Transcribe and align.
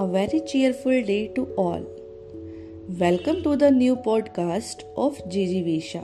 A 0.00 0.06
very 0.06 0.40
cheerful 0.50 1.02
day 1.06 1.26
to 1.36 1.44
all. 1.62 1.84
Welcome 3.00 3.42
to 3.42 3.56
the 3.56 3.70
new 3.72 3.96
podcast 3.96 4.84
of 4.96 5.16
Gigi 5.28 5.62
Vesha. 5.68 6.02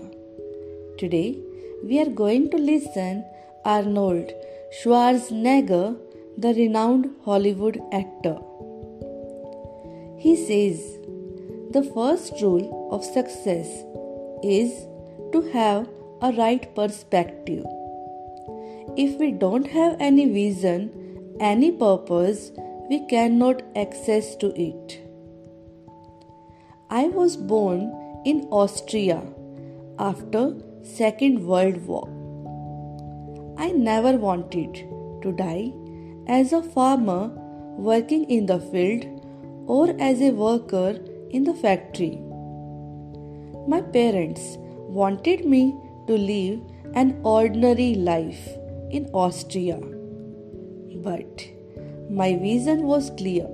Today 0.98 1.38
we 1.84 2.00
are 2.00 2.10
going 2.20 2.50
to 2.50 2.56
listen 2.56 3.24
Arnold 3.64 4.32
Schwarzenegger, 4.78 5.96
the 6.36 6.54
renowned 6.54 7.06
Hollywood 7.24 7.80
actor. 7.92 8.34
He 10.18 10.34
says, 10.48 10.82
The 11.70 11.84
first 11.94 12.42
rule 12.42 12.88
of 12.90 13.04
success 13.04 13.68
is 14.42 14.72
to 15.30 15.48
have 15.52 15.88
a 16.20 16.32
right 16.32 16.68
perspective. 16.74 17.64
If 18.96 19.20
we 19.20 19.30
don't 19.30 19.68
have 19.68 19.96
any 20.00 20.26
vision, 20.26 20.90
any 21.38 21.70
purpose, 21.70 22.50
we 22.88 22.98
cannot 23.06 23.62
access 23.74 24.36
to 24.36 24.48
it. 24.60 25.00
I 26.90 27.08
was 27.08 27.36
born 27.36 27.80
in 28.24 28.42
Austria 28.50 29.22
after 29.98 30.56
Second 30.82 31.46
World 31.46 31.86
War. 31.86 32.08
I 33.56 33.70
never 33.72 34.18
wanted 34.18 34.74
to 35.22 35.32
die 35.32 35.72
as 36.26 36.52
a 36.52 36.62
farmer 36.62 37.28
working 37.78 38.24
in 38.24 38.46
the 38.46 38.60
field 38.60 39.06
or 39.66 39.94
as 39.98 40.20
a 40.20 40.30
worker 40.30 40.98
in 41.30 41.44
the 41.44 41.54
factory. 41.54 42.18
My 43.66 43.80
parents 43.80 44.56
wanted 45.00 45.46
me 45.46 45.74
to 46.06 46.18
live 46.18 46.60
an 46.94 47.18
ordinary 47.24 47.94
life 47.94 48.46
in 48.90 49.06
Austria. 49.12 49.80
But 51.02 51.44
my 52.10 52.36
vision 52.36 52.82
was 52.82 53.10
clear. 53.10 53.46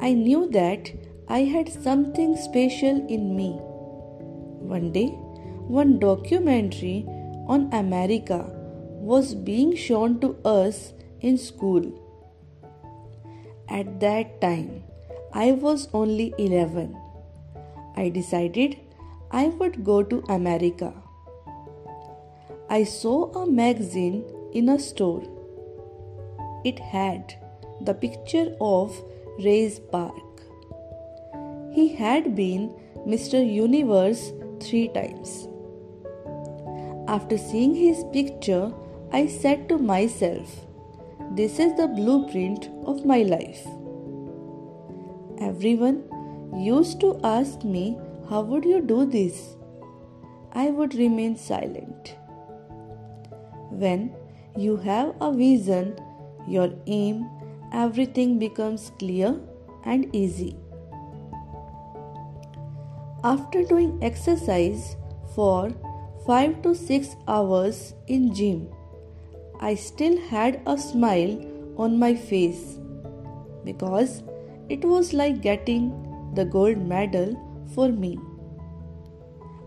I 0.00 0.12
knew 0.12 0.48
that 0.50 0.92
I 1.28 1.40
had 1.40 1.68
something 1.70 2.36
special 2.36 3.06
in 3.08 3.36
me. 3.36 3.50
One 4.72 4.92
day, 4.92 5.08
one 5.78 5.98
documentary 5.98 7.06
on 7.46 7.68
America 7.72 8.46
was 9.00 9.34
being 9.34 9.74
shown 9.76 10.20
to 10.20 10.36
us 10.44 10.92
in 11.20 11.38
school. 11.38 11.82
At 13.68 14.00
that 14.00 14.40
time, 14.40 14.84
I 15.32 15.52
was 15.52 15.88
only 15.92 16.34
11. 16.38 16.96
I 17.96 18.08
decided 18.08 18.76
I 19.30 19.48
would 19.48 19.84
go 19.84 20.02
to 20.02 20.22
America. 20.28 20.94
I 22.70 22.84
saw 22.84 23.32
a 23.32 23.46
magazine 23.50 24.24
in 24.52 24.68
a 24.68 24.78
store 24.78 25.22
it 26.64 26.78
had 26.78 27.34
the 27.80 27.94
picture 27.94 28.54
of 28.60 29.00
Reg 29.44 29.80
Park. 29.90 30.42
He 31.72 31.94
had 31.94 32.34
been 32.34 32.74
Mr. 33.06 33.38
Universe 33.40 34.32
three 34.60 34.88
times. 34.88 35.48
After 37.06 37.38
seeing 37.38 37.74
his 37.74 38.04
picture, 38.12 38.72
I 39.12 39.26
said 39.26 39.68
to 39.68 39.78
myself, 39.78 40.66
This 41.36 41.58
is 41.58 41.76
the 41.76 41.88
blueprint 41.88 42.68
of 42.84 43.06
my 43.06 43.22
life. 43.22 43.66
Everyone 45.40 46.02
used 46.54 47.00
to 47.00 47.18
ask 47.22 47.64
me, 47.64 47.98
How 48.28 48.42
would 48.42 48.64
you 48.64 48.80
do 48.80 49.06
this? 49.06 49.56
I 50.52 50.70
would 50.70 50.94
remain 50.94 51.36
silent. 51.36 52.14
When 53.70 54.14
you 54.56 54.76
have 54.76 55.14
a 55.20 55.32
vision 55.32 55.96
your 56.48 56.70
aim, 56.86 57.28
everything 57.72 58.38
becomes 58.38 58.90
clear 58.98 59.38
and 59.84 60.14
easy. 60.14 60.56
After 63.24 63.64
doing 63.64 63.98
exercise 64.00 64.96
for 65.34 65.70
5 66.26 66.62
to 66.62 66.74
6 66.74 67.16
hours 67.26 67.94
in 68.06 68.32
gym, 68.34 68.68
I 69.60 69.74
still 69.74 70.16
had 70.28 70.60
a 70.66 70.78
smile 70.78 71.32
on 71.76 71.98
my 71.98 72.14
face 72.14 72.78
because 73.64 74.22
it 74.68 74.84
was 74.84 75.12
like 75.12 75.42
getting 75.42 75.88
the 76.34 76.44
gold 76.44 76.78
medal 76.78 77.34
for 77.74 77.88
me. 77.88 78.18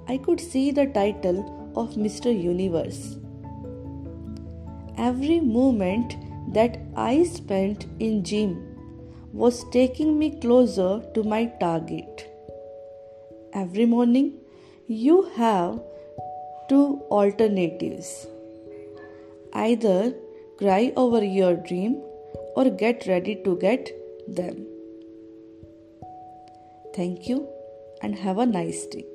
I 0.07 0.17
could 0.17 0.39
see 0.39 0.71
the 0.71 0.87
title 0.87 1.71
of 1.75 1.95
Mr. 1.95 2.31
Universe. 2.43 3.17
Every 4.97 5.39
moment 5.39 6.15
that 6.53 6.79
I 6.95 7.23
spent 7.23 7.85
in 7.99 8.23
gym 8.23 8.71
was 9.33 9.63
taking 9.69 10.17
me 10.19 10.29
closer 10.39 11.01
to 11.13 11.23
my 11.23 11.45
target. 11.59 12.27
Every 13.53 13.85
morning, 13.85 14.33
you 14.87 15.23
have 15.35 15.81
two 16.69 17.01
alternatives 17.09 18.27
either 19.53 20.13
cry 20.57 20.93
over 20.95 21.23
your 21.23 21.55
dream 21.55 22.01
or 22.55 22.69
get 22.69 23.07
ready 23.07 23.35
to 23.43 23.57
get 23.57 23.89
them. 24.27 24.65
Thank 26.95 27.27
you 27.27 27.47
and 28.01 28.15
have 28.15 28.37
a 28.37 28.45
nice 28.45 28.85
day. 28.85 29.05